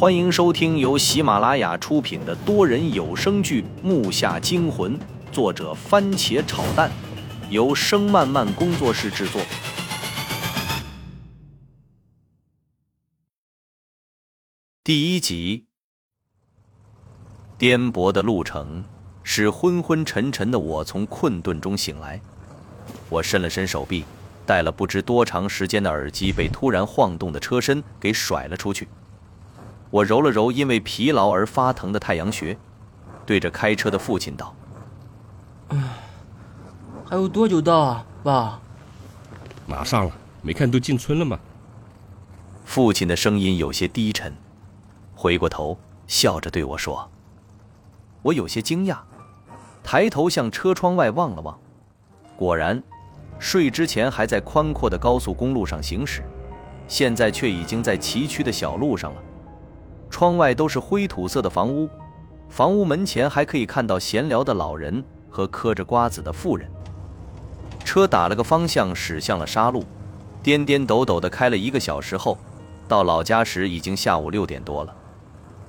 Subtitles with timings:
[0.00, 4.98] 欢迎收听由喜马拉雅出品的多人有声剧《木下惊魂》，
[5.30, 6.90] 作者番茄炒蛋，
[7.50, 9.42] 由声漫漫工作室制作。
[14.82, 15.66] 第一集，
[17.58, 18.82] 颠簸的路程
[19.22, 22.18] 使昏昏沉沉的我从困顿中醒来。
[23.10, 24.06] 我伸了伸手臂，
[24.46, 28.88] 戴了不知多长时间的耳机被突然晃动的车身给甩了出去。
[29.90, 32.56] 我揉了揉因为疲劳而发疼的太阳穴，
[33.26, 34.54] 对着开车的父亲道
[37.04, 38.60] ：“还有多久到啊，爸
[39.66, 41.38] ？”“马上了，没看都进村了吗？”
[42.64, 44.32] 父亲的声音有些低沉，
[45.16, 45.76] 回过头
[46.06, 47.10] 笑着对我说
[48.22, 48.98] ：“我有些惊讶，
[49.82, 51.58] 抬头向车窗外望了望，
[52.36, 52.80] 果然，
[53.40, 56.22] 睡之前还在宽阔的高速公路上行驶，
[56.86, 59.22] 现在却已经在崎岖的小路上了。”
[60.10, 61.88] 窗外都是灰土色的房屋，
[62.48, 66.68] 房屋门前还可以看到闲聊的老人和嗑着瓜子的妇人。
[67.84, 69.84] 车打了个方向，驶向了沙路，
[70.42, 72.36] 颠颠抖抖的开了一个小时后，
[72.86, 74.94] 到老家时已经下午六点多了。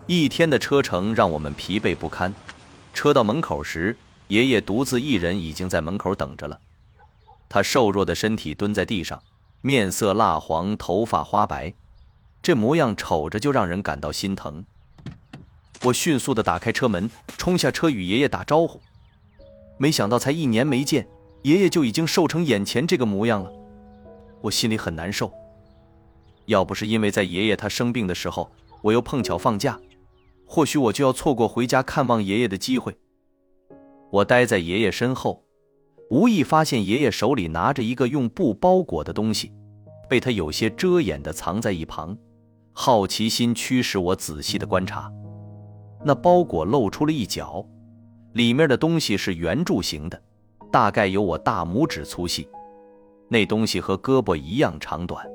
[0.08, 2.34] 一天的车程让我们疲惫不堪。
[2.94, 3.96] 车到门口时，
[4.28, 6.60] 爷爷独自一人已经在门口等着了。
[7.48, 9.22] 他瘦弱的身体蹲在地上，
[9.62, 11.74] 面色蜡黄，头发花白。
[12.42, 14.66] 这模样瞅着就让人感到心疼。
[15.84, 18.80] 我迅速地打开车门，冲下车与爷爷打招呼。
[19.78, 21.08] 没想到才一年没见，
[21.44, 23.52] 爷爷就已经瘦成眼前这个模样了，
[24.42, 25.32] 我心里很难受。
[26.46, 29.80] 要不是因为在爷爷他生病的时候，我又碰巧放假，
[30.46, 32.96] 或许我就要错过回家看望爷爷的机会。
[34.12, 35.44] 我待在爷爷身后，
[36.10, 39.52] 无意发现爷爷手里拿着一个用布包裹的东西，
[40.10, 42.18] 被他有些遮掩地藏在一旁。
[42.74, 45.12] 好奇心驱使我仔细的观察，
[46.04, 47.66] 那包裹露出了一角，
[48.34, 50.22] 里面的东西是圆柱形的，
[50.72, 52.48] 大概有我大拇指粗细。
[53.28, 55.26] 那东西和胳膊一样长短。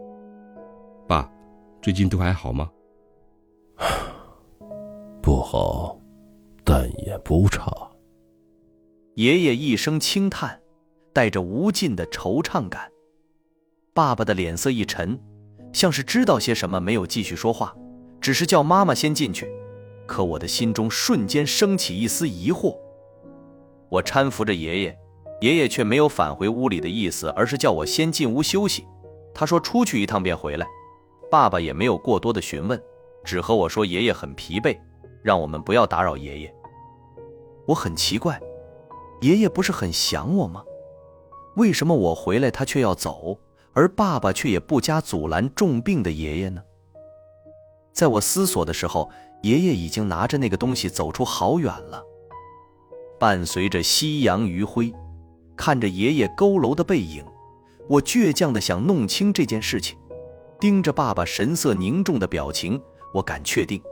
[1.06, 1.30] 爸，
[1.80, 2.70] 最近都还好吗？
[5.22, 5.98] 不好，
[6.64, 7.70] 但也不差。
[9.14, 10.60] 爷爷一声轻叹，
[11.12, 12.90] 带着无尽的惆怅感。
[13.94, 15.18] 爸爸的脸色一沉。
[15.76, 17.76] 像是知道些什么，没有继续说话，
[18.18, 19.46] 只是叫妈妈先进去。
[20.06, 22.74] 可我的心中瞬间升起一丝疑惑。
[23.90, 24.98] 我搀扶着爷爷，
[25.42, 28.86] 爷爷却没有返回屋里的意思，而是叫我先进屋休息。
[29.34, 30.66] 他说出去一趟便回来。
[31.30, 32.82] 爸爸也没有过多的询问，
[33.22, 34.78] 只和我说爷爷很疲惫，
[35.22, 36.54] 让我们不要打扰爷爷。
[37.66, 38.40] 我很奇怪，
[39.20, 40.64] 爷爷不是很想我吗？
[41.56, 43.38] 为什么我回来他却要走？
[43.76, 46.62] 而爸爸却也不加阻拦重病的爷爷呢。
[47.92, 49.10] 在我思索的时候，
[49.42, 52.02] 爷爷已经拿着那个东西走出好远了。
[53.20, 54.94] 伴随着夕阳余晖，
[55.54, 57.22] 看着爷爷佝偻的背影，
[57.86, 59.98] 我倔强的想弄清这件事情。
[60.58, 62.80] 盯着爸爸神色凝重的表情，
[63.12, 63.82] 我敢确定，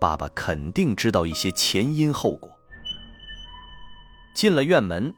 [0.00, 2.50] 爸爸肯定知道一些前因后果。
[4.34, 5.14] 进了院门，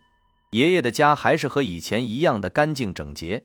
[0.51, 3.45] 爷爷的家还是和以前一样的干净整洁。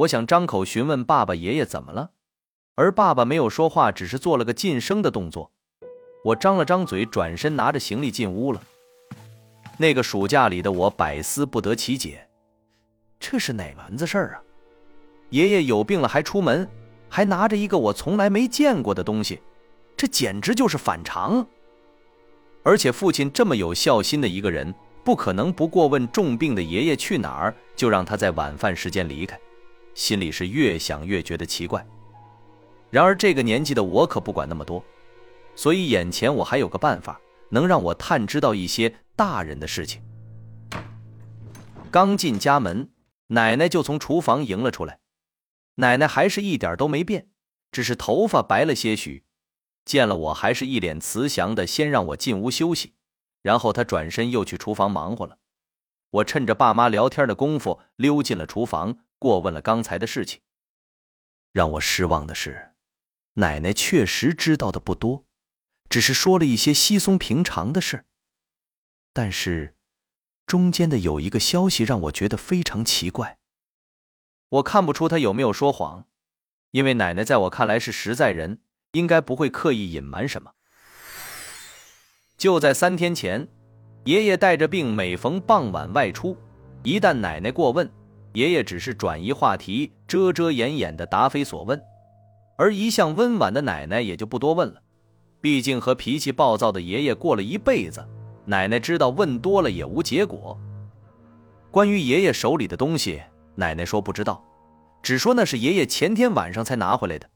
[0.00, 2.12] 我想张口询问爸爸爷爷怎么了，
[2.74, 5.50] 而爸爸没有说话，只是做了个噤声的动作。
[6.24, 8.62] 我张了张嘴，转身拿着行李进屋了。
[9.76, 12.26] 那个暑假里的我百思不得其解，
[13.18, 14.40] 这是哪门子事儿啊？
[15.28, 16.66] 爷爷有病了还出门，
[17.10, 19.42] 还拿着一个我从来没见过的东西，
[19.98, 21.46] 这简直就是反常。
[22.62, 24.74] 而且父亲这么有孝心的一个人，
[25.04, 29.38] 不可能不过问重病的爷爷去哪儿，就让他在晚饭时间离开。
[29.94, 31.86] 心里是越想越觉得奇怪，
[32.90, 34.82] 然而这个年纪的我可不管那么多，
[35.54, 37.20] 所以眼前我还有个办法，
[37.50, 40.02] 能让我探知到一些大人的事情。
[41.90, 42.90] 刚进家门，
[43.28, 45.00] 奶奶就从厨房迎了出来，
[45.76, 47.28] 奶奶还是一点都没变，
[47.72, 49.24] 只是头发白了些许。
[49.84, 52.94] 见了我，还是一脸慈祥的，先让我进屋休息，
[53.42, 55.38] 然后她转身又去厨房忙活了。
[56.10, 58.98] 我趁着爸妈聊天的功夫，溜进了厨房。
[59.20, 60.40] 过问了刚才的事情。
[61.52, 62.72] 让我失望的是，
[63.34, 65.24] 奶奶确实知道的不多，
[65.88, 68.06] 只是说了一些稀松平常的事。
[69.12, 69.76] 但是，
[70.46, 73.38] 中间的有一个消息让我觉得非常奇怪。
[74.48, 76.06] 我看不出她有没有说谎，
[76.70, 78.60] 因为奶奶在我看来是实在人，
[78.92, 80.54] 应该不会刻意隐瞒什么。
[82.36, 83.48] 就在三天前，
[84.04, 86.36] 爷爷带着病，每逢傍晚外出，
[86.84, 87.92] 一旦奶奶过问。
[88.32, 91.80] 爷爷只是转移话题，遮遮掩掩的答非所问，
[92.56, 94.80] 而一向温婉的奶奶也就不多问了，
[95.40, 98.06] 毕竟和脾气暴躁的爷爷过了一辈子，
[98.44, 100.58] 奶奶知道问多了也无结果。
[101.70, 103.22] 关于爷爷手里的东西，
[103.54, 104.44] 奶奶说不知道，
[105.02, 107.28] 只说那是爷爷前天晚上才拿回来的。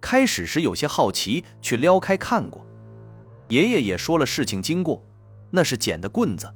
[0.00, 2.64] 开始时有些好奇，去撩开看过。
[3.48, 5.04] 爷爷也说了事情经过，
[5.50, 6.48] 那是捡的棍子。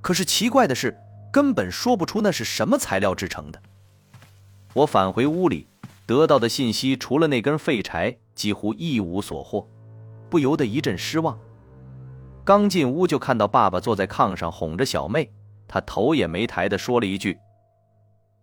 [0.00, 0.96] 可是奇怪的是，
[1.32, 3.60] 根本说不出那是什么材料制成的。
[4.74, 5.66] 我返回屋里，
[6.06, 9.68] 得到的信息除了那根废柴，几乎一无所获，
[10.30, 11.38] 不由得一阵失望。
[12.44, 15.30] 刚进屋就看到爸爸坐在炕上哄着小妹，
[15.66, 17.38] 他头也没抬的说了一句：“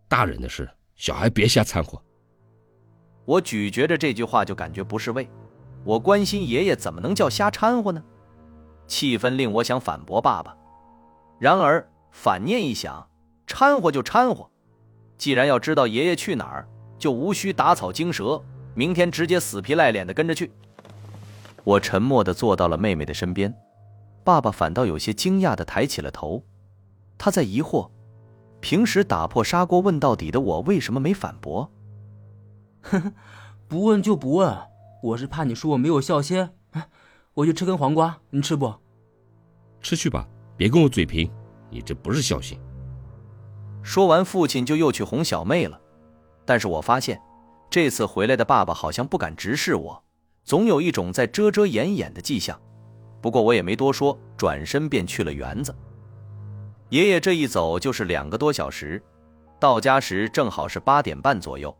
[0.07, 2.01] 大人的事，小孩别瞎掺和。”
[3.25, 5.27] 我咀嚼着这句话，就感觉不是味。
[5.83, 8.03] 我关心爷爷，怎么能叫瞎掺和呢？
[8.85, 10.55] 气氛令我想反驳爸爸，
[11.39, 11.87] 然而
[12.17, 13.07] 反念一想，
[13.45, 14.49] 掺和就掺和。
[15.17, 16.67] 既然要知道爷爷去哪儿，
[16.97, 18.41] 就无需打草惊蛇，
[18.73, 20.49] 明天直接死皮赖脸的跟着去。
[21.65, 23.53] 我沉默的坐到了妹妹的身边，
[24.23, 26.41] 爸爸反倒有些惊讶的抬起了头，
[27.17, 27.91] 他在疑惑，
[28.61, 31.69] 平时打破砂锅问到底的我，为什么没反驳？
[32.81, 33.13] 呵呵，
[33.67, 34.57] 不问就不问，
[35.03, 36.49] 我是怕你说我没有孝心。
[37.33, 38.73] 我去吃根黄瓜，你吃不？
[39.81, 40.25] 吃去吧，
[40.55, 41.29] 别跟我嘴贫，
[41.75, 42.57] 你这不是孝心。
[43.83, 45.77] 说完，父亲就又去哄小妹了。
[46.45, 47.19] 但是我发现，
[47.69, 50.03] 这次回来的爸爸好像不敢直视我，
[50.45, 52.57] 总有一种在遮遮掩掩的迹象。
[53.21, 55.75] 不过我也没多说，转身便去了园子。
[56.91, 59.03] 爷爷这一走就是两个多小时，
[59.59, 61.75] 到家时正好是八点半左右。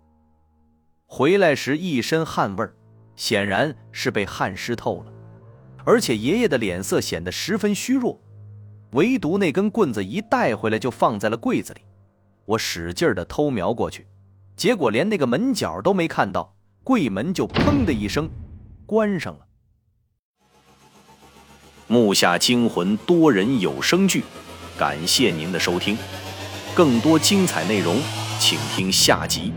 [1.06, 2.76] 回来时一身汗味儿，
[3.16, 5.14] 显然是被汗湿透了，
[5.86, 8.20] 而且爷爷的脸色显得十分虚弱，
[8.92, 11.82] 唯独那根棍子一带回来就放在了柜子里。
[12.46, 14.08] 我使劲的偷瞄过去，
[14.56, 18.30] 结果连那个门角都没看到，柜门就砰的一声
[18.86, 19.40] 关上了。
[21.88, 24.24] 木下惊魂多人有声剧，
[24.78, 25.98] 感谢您的收听，
[26.74, 27.98] 更多精彩内容，
[28.40, 29.52] 请听下集。